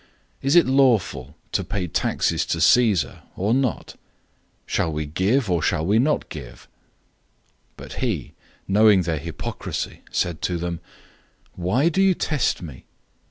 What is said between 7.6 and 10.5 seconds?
But he, knowing their hypocrisy, said